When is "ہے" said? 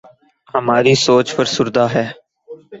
1.93-2.05